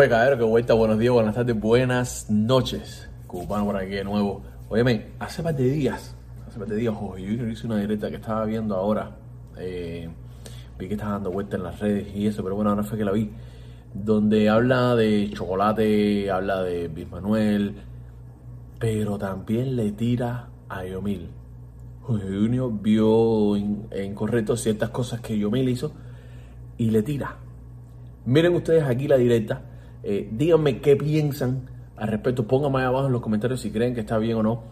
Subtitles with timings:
[0.00, 3.06] Oye, caballero, que vuelta, buenos días, buenas tardes, buenas noches.
[3.26, 4.42] Cubano por aquí de nuevo.
[4.70, 6.16] Óyeme, hace par de días,
[6.48, 9.18] hace par de días, Jorge Junior hizo una directa que estaba viendo ahora.
[9.58, 10.08] Eh,
[10.78, 13.04] vi que estaba dando vueltas en las redes y eso, pero bueno, ahora fue que
[13.04, 13.30] la vi.
[13.92, 17.74] Donde habla de chocolate, habla de Bismanuel,
[18.78, 21.28] pero también le tira a Yomil.
[22.00, 25.92] Jorge Junior vio incorrecto ciertas cosas que Yomil hizo
[26.78, 27.36] y le tira.
[28.24, 29.64] Miren ustedes aquí la directa
[30.02, 32.46] eh, díganme qué piensan al respecto.
[32.46, 34.64] Pónganme abajo en los comentarios si creen que está bien o no.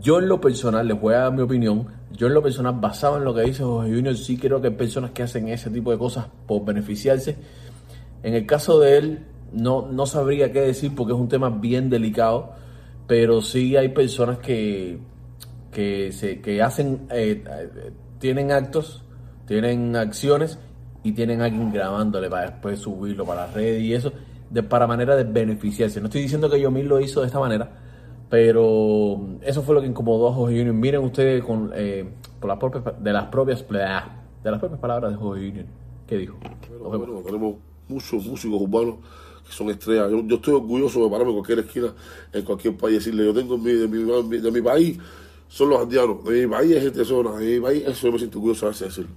[0.00, 3.18] Yo en lo personal, les voy a dar mi opinión, yo en lo personal, basado
[3.18, 5.90] en lo que dice José Junior, sí creo que hay personas que hacen ese tipo
[5.90, 7.36] de cosas por beneficiarse.
[8.22, 9.18] En el caso de él,
[9.52, 12.52] no, no sabría qué decir porque es un tema bien delicado,
[13.06, 14.98] pero sí hay personas que,
[15.70, 17.44] que, se, que hacen, eh,
[18.18, 19.04] tienen actos,
[19.46, 20.58] tienen acciones
[21.02, 24.12] y tienen a alguien grabándole para después subirlo para la red y eso
[24.52, 26.00] de, para manera de beneficiarse.
[26.00, 27.70] No estoy diciendo que Yomil lo hizo de esta manera,
[28.28, 30.74] pero eso fue lo que incomodó a Jorge Junior.
[30.74, 32.08] Miren ustedes con, eh,
[32.38, 35.66] por las propias, de las propias de las propias palabras de Jorge Junior.
[36.06, 36.36] ¿Qué dijo?
[36.80, 37.56] Bueno, tenemos
[37.88, 38.96] muchos músicos urbanos
[39.46, 40.10] que son estrellas.
[40.10, 41.94] Yo, estoy orgulloso de pararme en cualquier esquina,
[42.32, 44.98] en cualquier país, decirle, yo tengo de, mi, de mi país,
[45.48, 48.18] son los andianos, de mi país es gente zona, de mi país, eso yo me
[48.18, 49.10] siento orgulloso a veces decirlo.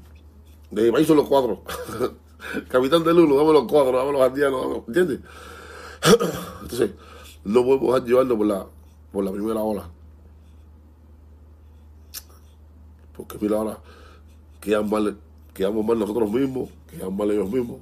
[0.72, 1.62] De mi país son los cuatro.
[2.68, 5.20] Capitán de Lulu, dame los cuadros, dame los andianos, ¿entiendes?
[6.62, 6.92] Entonces,
[7.44, 8.68] no podemos llevarlo por la,
[9.12, 9.90] por la primera ola.
[13.16, 13.80] Porque mira ahora,
[14.60, 15.18] quedan mal,
[15.54, 17.78] quedamos mal nosotros mismos, quedan mal ellos mismos.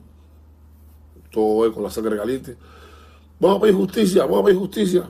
[1.31, 2.55] Todo es con la sangre caliente.
[3.39, 5.09] Vamos a pedir justicia, vamos a pedir justicia.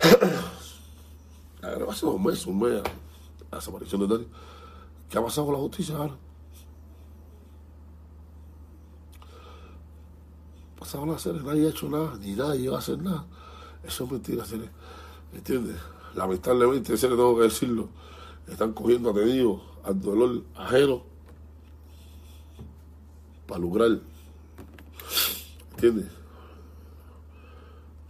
[1.88, 2.82] Hace dos meses, un mes,
[3.50, 4.26] la desaparición de Dani.
[5.08, 6.16] ¿Qué ha pasado con la justicia ahora?
[11.14, 13.26] Hacer, nadie ha hecho nada, ni nadie va a hacer nada.
[13.84, 14.44] Eso es mentira,
[15.32, 15.76] ¿me ¿entiendes?
[16.14, 17.88] Lamentablemente, ese le tengo que decirlo,
[18.46, 21.02] están cogiendo atenidos al dolor ajeno
[23.46, 23.98] para lograr,
[25.72, 26.06] ¿entiendes?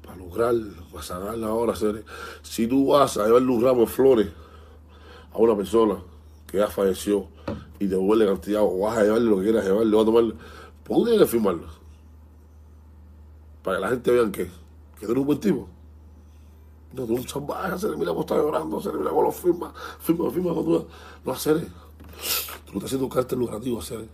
[0.02, 0.54] Para lograr,
[0.92, 2.04] para sanarla ahora, hacer.
[2.42, 4.28] Si tú vas a llevarle un ramo flores
[5.32, 5.98] a una persona
[6.46, 7.28] que ya falleció
[7.78, 10.24] y te vuelve cantidad, o vas a llevarle lo que quieras llevarle, vas a tomar,
[10.84, 11.78] pues tú tienes que firmarlo
[13.62, 14.50] para que la gente vea que,
[14.98, 15.68] que eres un buen tipo.
[16.92, 19.32] No, tú un salvaje, se le mira cómo está llorando, se le mira cómo lo
[19.32, 20.86] firma, firma, firma, no, tú,
[21.24, 21.60] no hacer.
[21.60, 24.08] Tú no estás haciendo un cartel lucrativo, hacer.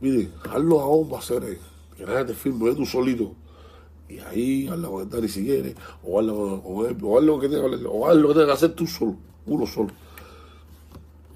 [0.00, 1.58] Mire, hazlo a bomba, hacer.
[1.96, 3.34] Que nadie te firme, tú solito.
[4.10, 7.48] Y ahí hazlo con Dani si quieres, o hazlo con él, o hazlo lo que
[7.48, 9.90] tengas que hacer tú solo, uno solo.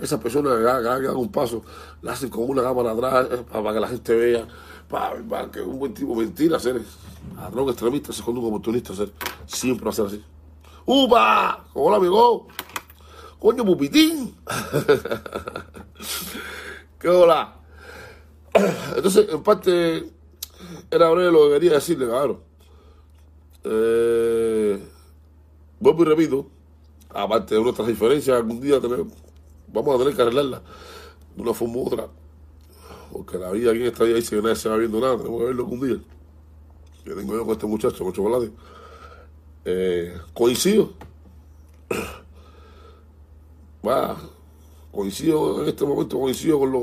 [0.01, 1.63] Esa persona que haga, un paso,
[2.03, 4.49] la hacen con una cámara atrás eh, para que la gente vea
[4.89, 6.81] para, que un buen tipo mentira hacer
[7.37, 9.13] ladrón extremista se un oportunista hacer
[9.47, 10.23] siempre va a ser así.
[10.87, 11.65] ¡Upa!
[11.75, 12.47] hola amigo.
[13.39, 14.35] Coño pupitín.
[16.99, 17.65] Qué hola
[18.97, 20.11] entonces en parte
[20.91, 22.41] era breve lo que quería decirle cabrón.
[23.65, 24.83] Eh,
[25.81, 26.47] vuelvo y repito
[27.11, 28.79] aparte de nuestras diferencias algún día
[29.69, 30.63] vamos a tener que arreglarla
[31.35, 32.09] de una forma u otra
[33.15, 35.39] porque la vida aquí en esta vida dice que nadie se va viendo nada, tenemos
[35.39, 36.01] que verlo algún día.
[37.05, 38.51] Que tengo yo con este muchacho, con chocolate.
[39.65, 40.95] Eh, coincido.
[43.87, 44.17] Va,
[44.91, 46.83] coincido en este momento, coincido con lo,